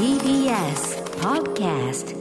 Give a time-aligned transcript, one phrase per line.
[0.00, 2.16] TBS Podcast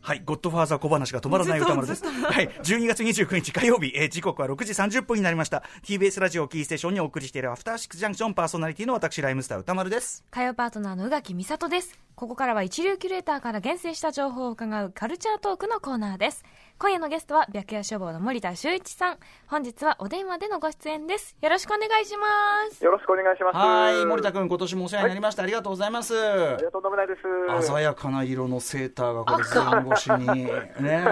[0.00, 2.02] はい、ゴッドファーザー小話が止まらない歌丸です。
[2.06, 5.62] はい、12月29日火曜日、えー時刻は6時30分になりました。
[5.82, 10.24] TBS ラジオキーステーションにお送りしているアフターシックスジャンクションパーソナリティの私、ライムスター歌丸です。
[10.30, 11.98] 火曜パートナーの宇垣美里です。
[12.22, 16.44] ここからは一流キュレーターから厳選した情報を伺うカルチャートークのコーナーです。
[16.78, 19.18] 今夜のゲストは白夜消防の森田修一さん。
[19.48, 21.36] 本日はお電話でのご出演です。
[21.40, 22.26] よろしくお願いしま
[22.70, 22.84] す。
[22.84, 23.56] よろしくお願いします。
[23.56, 25.42] はい、森田君、今年もお世話になりました。
[25.42, 26.16] ありがとうございます。
[26.16, 27.06] ありがとうござい
[27.48, 27.66] ます。
[27.66, 30.26] 鮮やかな色のセーターがこれ、図案越しに。
[30.44, 31.04] ね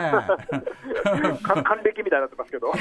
[1.43, 2.73] か 還暦みたいになってますけど。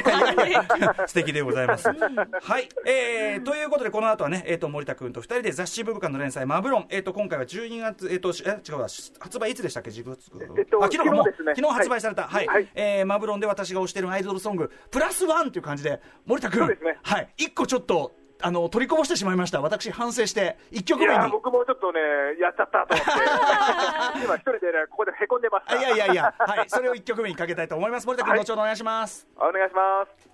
[1.01, 1.07] え。
[1.07, 1.87] 素敵でございます。
[1.89, 6.87] はい、えー、ということで、この後はね、えっ、と、森田君と二人で雑誌ブブカの連載、マブロン。
[6.89, 8.87] えっ、と、今回は12月、ええ、違うわ、
[9.19, 10.17] 発売いつでしたっけ、自分、
[10.57, 19.59] えっとあ、昨日昨日ですね昨日発売された、はい、はいえーマブロンで私が推してるアイドルソング、プラスワンという感じで、森田君、そうですねはい、一個ちょっと、あの、取りこぼしてしまいました。
[19.59, 21.31] 私、反省して、一曲いやー、目に。
[21.33, 21.99] 僕もちょっとね、
[22.39, 23.11] やっちゃったと思って。
[24.23, 25.73] 今一人でね、ここでへこんでました。
[25.73, 28.07] あいやいやいや、はい、それを一曲目にかけたいと思います。
[28.07, 29.27] 森田君、はい後ほどお願いします。
[29.35, 30.29] お願いします。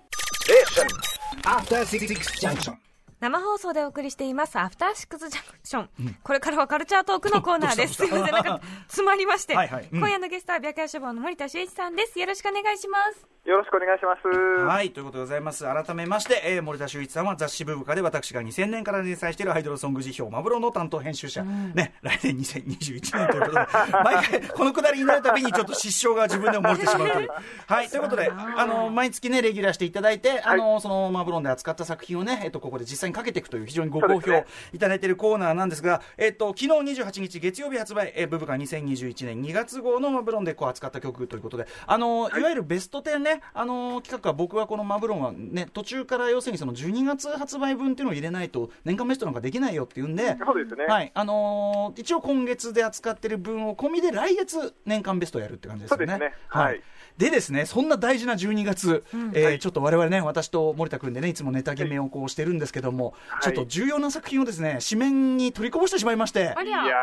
[2.40, 2.76] Junction.
[3.20, 6.16] 生放送でお送りしています、アフターシックスジャンクション。
[6.22, 7.94] これからはカルチャートークのコーナーです。
[7.94, 9.54] すいません、なんか、詰まりまして。
[9.54, 12.18] はいはいうん今夜のゲストは白夜消防の森田修一さんです。
[12.18, 13.35] よろしくお願いします。
[13.46, 14.26] よろしくお願いします。
[14.26, 15.62] はい、ということでございます。
[15.62, 21.44] 改めまして、えー森田修一さんは雑誌ブブカで私が2000年から連載しているアイドルソング辞表、マブロの担当編集者。
[21.44, 23.66] ね、来年2021年ということで、
[24.02, 27.28] 毎回このくだりになるたびにちょっと失笑が自分でも漏れてしまうという。
[27.68, 36.66] はい、ということで、あの、毎月ね、レギュラーしていただいて、あの、そのマブロンで扱った作品をね、えっと、ここで実際にかけていくという非常にご好評いただいているコーナーなんですが、えっと、昨日
[37.00, 50.84] 28日月曜日発売、えーブブカ2021年2月号のマブロンでこう扱った曲ということで、あの、いわゆるベスト10ね、あの、企画は僕はこのマブロンはね、途中から要するにその12月発売分っていうのを入れないと年間ベストなんかできないよっていうんで、そうですね。
[50.86, 56.06] はい、あのー一応今月で扱ってる分を込みで来月年間ベストをやるって感じですよね。
[56.06, 56.82] そうですねはい
[57.16, 59.02] でですね、そんな大事な12月、
[59.32, 66.48] えーはいちょっと我々ね、私と森田君でね、いつもネタ決めをこうしてるんですけども、はいちょっと重要な作品をですね、紙面に取りこぼしてしまいまして。
[66.54, 66.84] ありゃ。
[66.84, 66.94] いや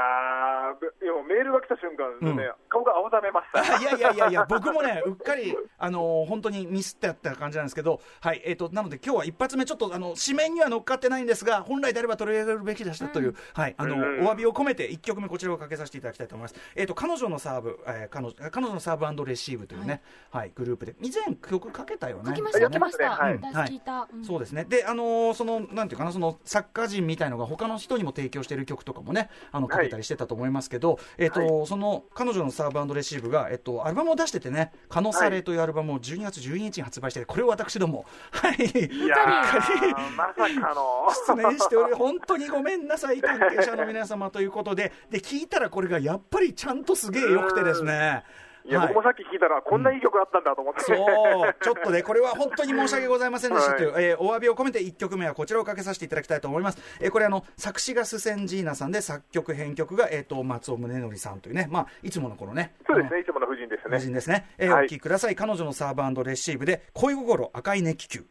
[1.34, 2.52] メールが来た瞬間ね、うん。
[2.70, 3.80] 顔が青ざめました。
[3.80, 16.56] いやいやいやいや、僕もね、うっかり、あのー本当にミスってやった感じなんですけど、はい、えっ、と、なので今日は一発目、ちょっと、あの、紙面には乗っかってないんですが、本来であれば取り上げるべきでしたという、はい、あの、うんお詫びを込めて、一曲目こちらをかけさせていただきたいと思います。
[16.76, 20.02] えっ、と、彼女のサーブ、えー彼女、彼女のサーブレシーブというね、
[20.32, 22.24] はい、グループで、以前曲かけたよね。
[22.28, 23.08] 書きました、ね。
[23.08, 23.40] はい。
[23.42, 24.08] 私聞いた。
[24.14, 24.26] うん。
[24.26, 24.66] そうですね。
[24.66, 41.08] で、あのーその、なんていうかな、その、作家陣みたいのが他の人にも提供している曲とかもね、あの、かけたりしてたと思いますけど、えっ、と、その、彼女のサーブレシーブが、えっ、と、アルバムを出しててね、カノサレというアルバムを12月12日に発売して、これを私ども、はい、いやー、まさかの。
[41.10, 48.24] 失念しており、本当にごめんなさい、関係者の皆様ということで、で、聞いたらこれがやっぱりちゃんとすげえ良くてですね、
[48.66, 50.82] いや、はい僕もさっき聞いたら、こんないい曲あったんだと思って。
[50.82, 56.78] そう、ちょっとね、これは本当に申し訳ございませんでしたという、えーお詫びを込めて1曲目はこちらをかけさせていただきたいと思います。
[57.00, 63.98] えーこれあの、作詞がスセンジーナさんで、作曲編曲が、えっ、と、松尾宗則さんというね、まあ、いつものこのね、そうですね、いつもの夫人ですね。
[63.98, 64.48] 夫人ですね。
[64.58, 65.36] えーはいお聴きください。
[65.36, 68.26] 彼女のサーブレシーブで、恋心赤い熱気球。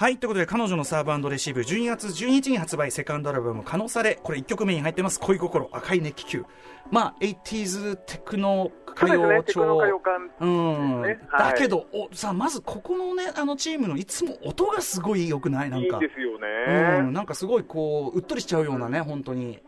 [0.00, 0.16] はい。
[0.16, 6.44] ということで、彼女のサーブレシーブ、12月12日に発売、セカンドアルバム、可能され、これ1曲目に入ってます、恋心赤い熱気球。
[6.90, 10.02] まあ、80テクノ歌謡テクノ歌謡調。
[10.06, 15.68] 館うん、ねはいだけど、おさまずここのね、あのチームのいつも音がすごい良くない？
[15.68, 15.86] なんか。
[15.86, 17.12] いいんですようん、ね。
[17.12, 19.58] なんかすごいこう、うっとりしちゃうようなね、本当に、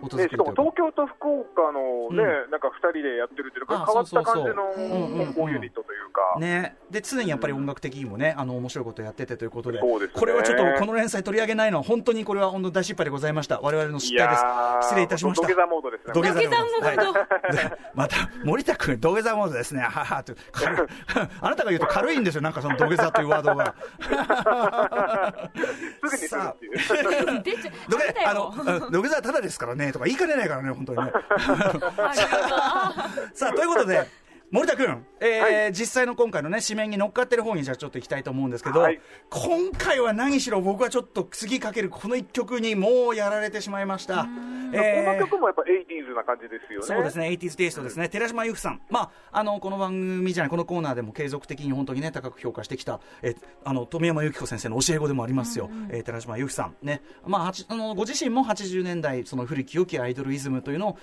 [0.00, 5.16] ね、しかも東京と福岡のね、うなんか二人でやってるっていうかあ変わった感じのそううんう。
[5.16, 10.08] んうん混合ユニットというか、ね、で常にやっぱり音楽的にもね、あの面白いことやっててということで、ですね。
[10.12, 14.42] これはちょっとこの連載取り上げないのは、本当にこれは本当大失敗でございました、我々の失態です。
[14.42, 15.46] ー、失礼いたしました。
[15.46, 16.12] 土下座モードですね。
[16.14, 16.50] 土下座モー
[16.80, 20.32] ドはいでまた、森田君、土下座モードですね、ははと
[21.40, 23.74] あなたが言うと軽いんですよ、なんかその土下座というワードが。
[26.08, 27.42] すぐにするっていう。
[27.42, 28.34] 出ちゃ土下出たあ。
[28.90, 31.12] 土下座はただですからねとか言いかねないからね、本当にね。
[33.34, 34.08] さあ、ということで、
[34.50, 35.72] 森田君、えーはい。
[35.72, 39.00] 実際の今回のね、紙面に乗っかってる方にじゃあちょっと行きたいと思うんですけど、はい。
[39.30, 44.24] 今回は何しろ僕はちょっと次かけるこの一曲にもうやられてしまいました。
[44.24, 44.28] こ
[44.72, 46.86] えーの曲もやっぱ 80s な感じですよね。
[46.86, 57.02] そうですね、80s テイストですね、寺島由布さん、まあ、あのこの番組じゃない、このコーナーでも継続的に本当にね、高く評価してきた、えあの富山由紀子先生の教え子でもありますよ、えー寺島由布さん、ね。
[57.24, 60.98] まあ、あのご自身も80年代、その古き良きアイドルイズムというのを、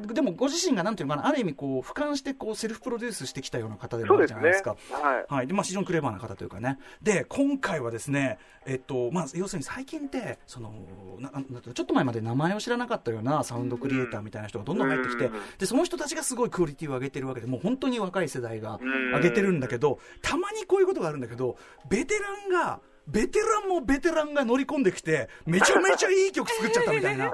[0.00, 4.76] でもご自身がなんていうのかなある意味こう俯瞰してこうセルフプロデュースしてきたような方でもあるじゃないですか。
[4.90, 5.34] はい。
[5.34, 5.46] はい。
[5.46, 10.72] でまあ、非常にクレバーな方というかね、で今回はですね、えっとまあ、要するに最近ってその
[11.18, 11.30] な
[11.74, 15.32] ちょっと前まで名前を知らなかったようなサウンドクリエイターみたいな人がどんどん入ってきて、うん。
[15.58, 19.10] でその人たちがすごいクオリティを上げてるわけで、もう本当に若い世代がうん。
[19.14, 21.56] 上げてるんだけど、たまにこういうことがあるんだけど、
[21.88, 27.32] ベテランが、ベテランもベテランが乗り込んできて、めちゃめちゃいい曲作っちゃったみたいな、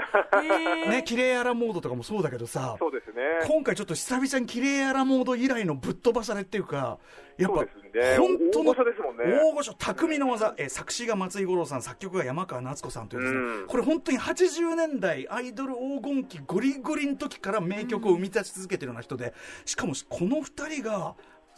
[0.88, 3.22] ね、キレイアラモードとかもそうだけどさ、そうですね。
[3.46, 6.98] 今回ちょっと久々にキレイアラモード以来のぶっ飛ばされっていうか、
[7.38, 8.16] やっぱ、ね。
[8.18, 9.24] 本当の大御所ですもんね。
[9.24, 13.66] 大御所、匠の技、えー作詞が松井五郎さん、作曲が山川夏子さんというですね、うん。
[13.66, 19.32] これ本当に80年代アイドル黄金期ゴリゴリの時から名曲を生み出し続けてるような人で、
[19.64, 21.14] しかもこの2人が、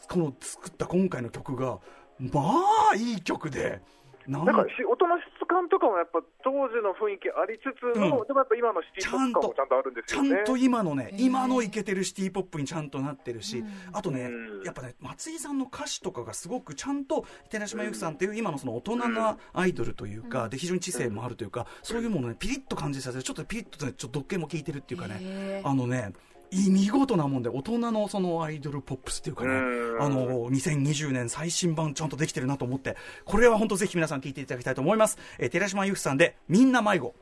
[0.08, 1.80] この作った今回の曲が、
[2.18, 2.62] ま
[2.92, 3.80] あいい曲で、
[4.28, 8.26] なんかし音の質感とかもやっぱ当時の雰囲気ありつつの、うん。
[8.28, 10.28] でもやっぱ今のシティポップ感もちゃんとあるんですよね。
[10.28, 14.62] ちゃんと今のね、今のイケてるシティポップにちゃんとなってるし、あとね、うん。
[14.62, 25.68] やっぱね、松井さんの歌詞とかがすごくちゃんと、寺島由紀さんっていう今のその大人なアイドルというか、で、非常に知性もあるというか、そういうものをね、ピリッと感じさせる、ちょっとピリッとね、ちょっと毒気も効いてるっていうかへね、ー。
[25.68, 26.12] あのね、
[26.52, 35.18] 見事なもんで、大人のそのアイドルポップスっていうかね、うんあの、2020年最新版ちゃんとできてるなと思って、これは本当ぜひ皆さん聞いていただきたいと思います。
[35.38, 37.14] えー寺島由紀さんで、みんな迷子。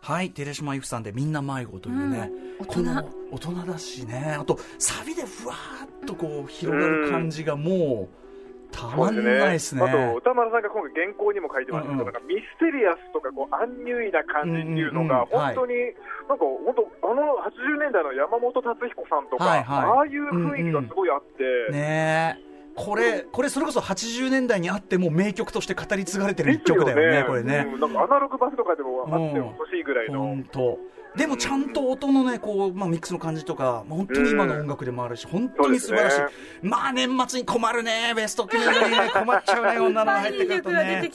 [0.00, 8.21] はい、寺島由紀さんでみんな迷子というね、うんこの大人だしね、あとサビでふわーっとこう広がる感じがもう
[8.72, 9.82] たまんないですね。
[9.84, 12.00] あと歌丸さんが今回原稿にも書いてますけど、うん。
[12.00, 15.28] うんなんかミステリアスとかこうアンニュイな感じっていうのうんうんうん。
[15.28, 15.74] が本当に、
[16.28, 19.78] なんか本当あの80年代の山本達彦さんとか、はいはい。
[19.84, 22.52] ああいう雰囲気がすごいあって、ねえ。
[22.74, 27.68] これ、これそれこそ80年代にあっても名曲として語り継がれてる一曲だよね、これね。
[27.70, 27.80] うん。
[27.80, 30.20] なんかアナログバスとかでもあってうんほしいぐらいの。
[30.20, 30.78] 本当
[31.16, 36.16] でもちゃんと音のね、こう、まあ、ミックスの感じとか、まあ、本当に今の音楽でもあるし、本当に素晴らしい。
[36.16, 36.26] そう
[36.62, 41.10] でまあ、年末に困るね、ベスト記念にね、困っちゃうね、女の子入ってくるとね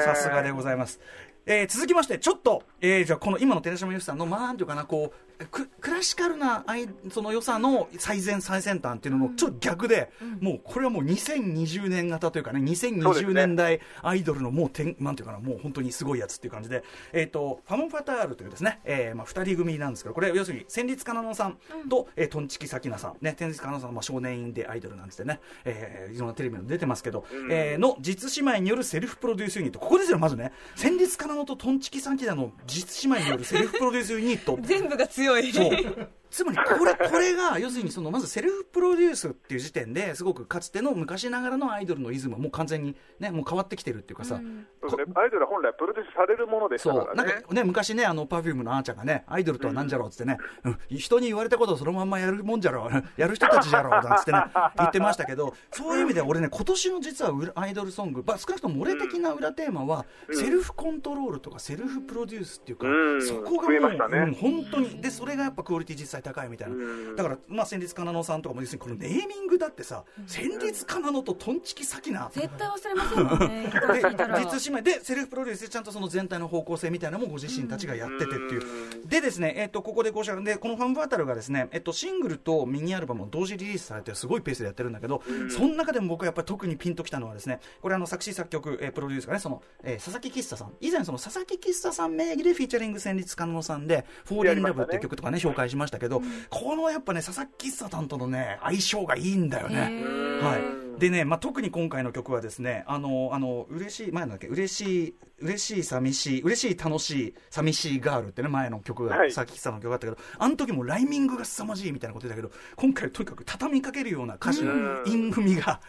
[0.00, 1.00] さすがでございます。
[1.46, 10.10] えー続きまして、ちょっと、えーじゃあこの今の寺島由紀さんの、まあ、なんていうかな、こう、ククラシカルなアイその良さの最前、最先端っていうののちょっと逆で、
[10.40, 13.34] もうこれはもう2020年型というかね、2020そうですね。
[13.34, 21.58] 年代アイドルのもうてん、なんていうかな、もう本当にすごいやつっていう感じで、えっ、と、ファモンファタールというですね、えーまあ、二人組なんですけど、これ要するに、戦慄かなのさん
[21.88, 34.58] と、えートンチキサキナさん、ね、戦慄かなのさんはまあ少年院でアイドルなんつってね、えーいろんなテレビにも出てますけど、えーの実姉妹によるセルフプロデュースユニット、ここですよ、まずね、戦慄かなのとトンチキサキナの実姉妹によるセルフプロデュースユニット。
[34.62, 35.25] 全部が強い。
[35.52, 36.08] そう。
[36.30, 44.40] つまりこれ、これが、要するにその、まずセルフプロデュースっていう時点ですごくかつての昔ながらのアイドルのイズムはもう完全にね、もう変わってきてるっていうかさ、
[44.88, 47.32] そうですねアイドルは本来プロデュースされるものでしたそう、からね。
[47.32, 54.42] なんかね、昔ね、あの、 Perfume のあーちゃんがね、アイドルとはなんじゃろうっつってね、うん人に言われたことをそのまんまやるもんじゃろう、やる人たちじゃろう、なんつってね、
[54.76, 63.26] 言ってましたけど、そういう意味では俺ね、今年の実は裏アイドルソング、まあ、少なくとも俺的な裏テーマは、セルフコントロールとかセルフプロデュースっていうか、うん。
[63.26, 64.18] そこがもう、ね。
[64.18, 66.74] うん本当に、で、それがやっぱクオリティ実際高いみたいな。
[66.74, 67.16] うん。
[67.16, 73.70] だから、まあ、先日かなのさんとかも、要するにこのネーミングだってさ、先日かなのとトンチキサキナ、絶対忘れませんもんね。
[73.72, 74.82] で実姉妹。
[74.82, 78.62] でセルフプロデュースでちゃんとその全体の方向性みたいなのもご自身たちがやっててっていう、
[79.06, 80.44] でですね、えっとここでご紹介。
[80.44, 90.72] でこのファンバータルがですね、えっとシングルとミニアルバムを同時リリースされてすごいペースでやってるんだけど、その中でも僕はやっぱり特にピンときたのはですねこれあの作詞作曲、えープロデュースがねその、えー佐々木喫茶さん。
[90.80, 96.05] 以前その佐々木喫茶さん名義でフィーチャリング戦慄かなのさんで「フォーリンラブっていう曲とかね紹介しましたけど、
[96.50, 100.02] このやっぱね佐々木喫茶さんとのね相性がいいんだよね。
[100.40, 114.72] はい、でね、まあ、特に今回の曲はですね、あの、あの、嬉しい、前なんだっけ、嬉しい、嬉しい、寂しい、嬉しい、楽しい、寂しいガールってね、前の曲が、はいさっきさんの曲があったけど、あの時もライミングが凄まじいみたいなことだけど、今回とにかく畳みかけるような歌詞の
[115.04, 115.80] 韻踏みが。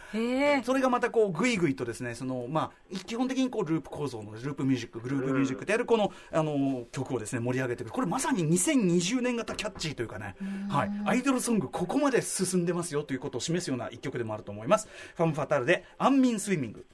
[0.65, 7.91] それがまたこう、ぐいぐいとですね、その、まあ、基本的にこう、ループ構造の、ループミュージック、グループミュージックでやるこの、あの、曲をですね、盛り上げていく。
[7.91, 10.35] これまさに2020年型キャッチーというかね、
[10.69, 14.89] はい、アイドルソング、ここまで進んでますよということを示すような一曲でもあると思います。
[15.15, 16.85] ファム・ファタールで、アンミン・スイミング。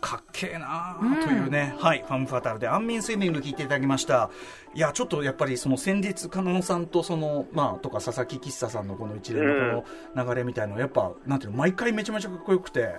[0.00, 4.30] かっけえなあというね、はい、ファム・ファタールで、アンミン・スイミング聞いていただきました。
[4.74, 12.96] いや、ちょっとやっぱりその先日、かなのさんとその、まあ、とか佐々木喫茶さんのこの一連のこの流れみたいの、やっぱ、なんていうの、毎回めちゃめちゃかっこよくて、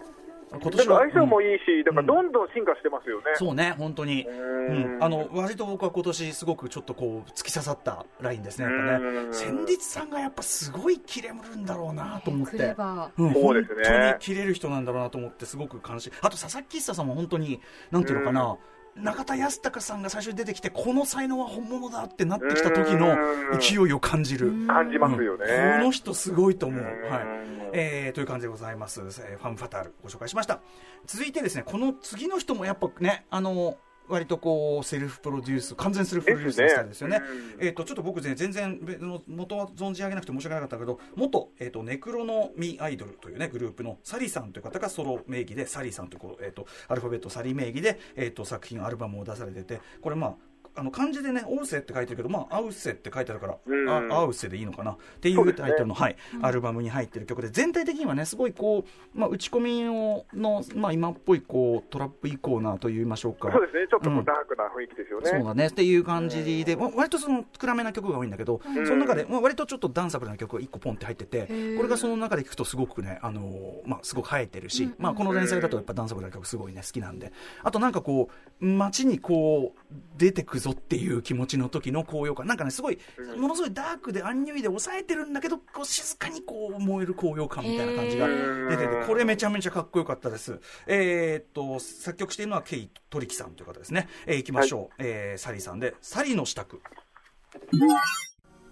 [0.51, 0.99] 今だ年は。
[0.99, 3.23] 相性もうんいいし、だからどんどん進化してますよね。
[3.35, 4.25] そうね、本当に。
[4.25, 9.05] うんうん、あの、割と僕は今年すごくちょっとこう、突き刺さったラインですね、やっぱね。
[9.05, 12.75] うん先日さんがやっぱすごい切れるんだろうなと思って。
[13.17, 16.11] うん、そうですね本当に切れる人なんだろうなと思ってすごく悲しい。
[16.21, 17.59] あと佐々木喫茶さんも本当に、
[17.91, 18.57] なんていうのかな、
[19.01, 23.15] 中田康隆さんが最初に出てきてこの才能は本物だってなってきた時の
[23.59, 24.51] 勢いを感じる。
[24.67, 25.45] 感じますよね。
[25.79, 26.83] この人すごいと思う。
[26.83, 27.69] はいうん。
[27.73, 29.01] えー、という感じでございます。
[29.01, 30.59] えーファンファタールご紹介しました。
[31.05, 33.77] 続いてですね、この次の人もやっぱね、あの、
[34.09, 37.19] 割とこう、セルフプロデュース、完全セルフプロデュースのスタイルですよね。
[37.19, 37.25] ね
[37.59, 38.79] えっ、と、ちょっと僕ね、全然、
[39.27, 50.35] 元は存じ上げなくて申し訳なかったけど、元、えっ、と、ネクロノミアイドルというね、グループのサリさんという方がソロ名義で、サリさんというこう、えっ、と、アルファベットサリ名義で、えっ、と、作品、アルバムを出されてて、これまあ、
[50.77, 53.89] あの漢字でね、オウセって書いてるけど、まあ、アウセって書いてあるから、うん。
[53.89, 54.91] あアウセでいいのかな？
[54.91, 63.51] っていうタイトルの、はい、アルバムに入ってる曲で、全体的にはね、すごいこう、まあ、打ち込みをの、まあ、今っぽいこうトラップ以降なと言いましょうか。
[63.51, 65.29] そうですね、ちょっとこううんダークな雰囲気ですよね。
[65.29, 65.67] そうだね。
[65.67, 78.29] っていう感じで、わ割とその暗めな曲が多いんだけど、その中で、まあ、割とちょっとダンサブルな曲が1個ポンって入ってて、これがその中で聴くとすごくね、あのーまあ、すごく生えてるし、まあ、この連載だとやっぱダンサブルな曲すごいね、好きなんで、あとなんかこ
[78.61, 82.99] う、街にこう、出てくぞっていう気持ちの時の高揚感、なんかね、すごい、
[83.37, 90.59] ものすごいダークでアンニュイで抑えてるんだけど、こう静かにこう燃える高揚感みたいな感じが出てて、これめちゃめちゃかっこよかったです。
[90.87, 94.07] えーっと、作曲しているのはケイトリキさんという方ですね。
[94.25, 94.93] えー、行きましょう。
[94.99, 96.79] えーサリーさんで、サリの支度。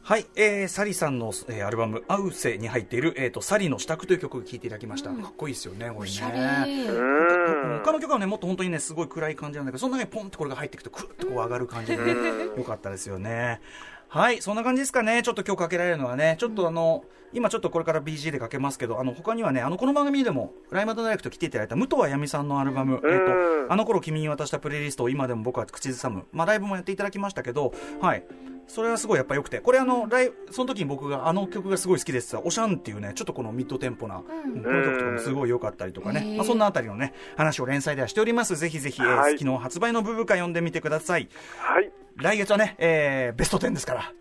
[0.07, 6.85] はい、えー、サリさんの、えーアルバム「アウセ」に入っている「えー、とサリの支度」という曲を聴いていただきました、かっこいいですよねこれね。
[7.83, 12.13] 他の曲はねもっと本当にねすごい暗い感じなんだけどその中にポンってこれが入ってくるとクッとこう上がる感じで、ね、
[12.55, 13.61] よかったですよね
[14.07, 15.21] はいそんな感じですかね。
[15.23, 16.35] ちょっと今日かけられるのはね。
[16.39, 17.03] ちょっとあの、
[17.35, 28.23] 今ちょっとこれから BG でかけますけどあの他にはねあのこの番組でもライマドダイレクト来ていただいた武藤あやみさんのアルバム、えーとうんあの頃君に渡したプレイリストを今でも僕は口ずさむ、まあ、ライブもやっていただきましたけどはい。
[28.67, 29.59] それはすごいやっぱ良くて。
[29.59, 34.63] これあのライブその時に僕があの曲がすごい好きですおしゃんっていうねちょっとこのミッドテンポな、うん。
[34.63, 38.55] この曲とかもすごい良かったりとかね、まあ、そんなあたりのね話を連載ではしております。
[38.55, 39.37] ぜひぜひ、えーはい。
[39.37, 41.27] 昨日発売のブブカ読んでみてください。
[41.57, 41.91] はい。
[42.17, 44.11] 来月はね、えーベスト10ですから、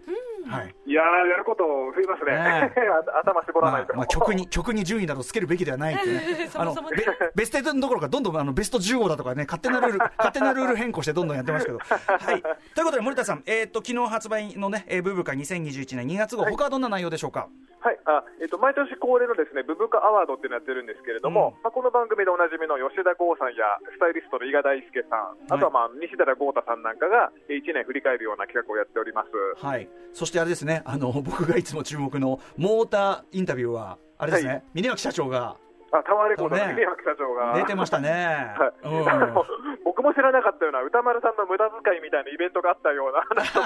[0.47, 0.75] はい。
[0.87, 2.33] いやー、やること増えますね。
[2.33, 2.73] ね
[3.15, 3.97] あ頭絞らまあないと。
[3.97, 6.51] まあ曲に 曲に順位などつけるべきではないっていうね。
[6.55, 11.79] あのベベスト10どころかどんどんあのベスト15だとかね勝手なルール勝手なルール変更してどんどんやってますけど。
[11.79, 12.43] はい。
[12.43, 17.49] ということで森田さんえっ、と昨日発売のね、えーブブカ2021年2月号、他はどんな内容でしょうか？
[17.85, 21.63] はい、あ、えっ、と、毎年恒例のですね、ブブカアワードっていうのやってるんですけれども、うん。
[21.63, 29.37] まあ、この番組でおなじみの吉田剛さんや、スタイリストの伊賀大輔さん、あとはまあ、西寺豪太さんなんかが、1年振り返るような企画をやっております。
[29.61, 29.85] はい。
[30.17, 34.63] そしてあれですねあの僕がいつも注目のモーターインタビューはあれですね、はい。
[34.75, 35.57] 峰脇社長が。
[35.93, 37.55] あ、タワーレコードの峰脇社長が。
[37.57, 38.89] 出てましたね、はい。
[38.89, 43.65] うん も知らなかったような歌丸さんの無駄遣いみたいなイベントがあったような話と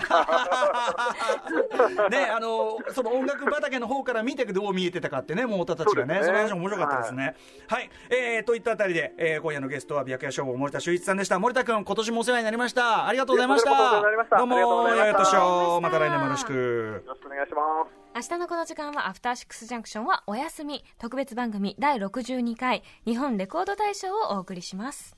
[2.02, 7.34] かね、あの、その音楽畑の方から見てどう見えてたかってね、モーターたちがね、そその話も面白かったですね。
[7.66, 11.38] はい、えー、といったあたりで、えー、今夜のゲストは、白夜消防森田修一さんでした。
[11.38, 13.06] 森田君、今年もお世話になりました。
[13.06, 13.70] ありがとうございました。
[13.70, 15.32] いやこちらこそお世話になりましたどうも、ありがとうございまし
[15.82, 16.52] また来年もよろしく。
[16.52, 18.08] よろしくお願いします。
[18.14, 25.17] 明日のこの時間はアフターシックスジャンクションはお休み特別番組第62回日本レコード大賞をお送りします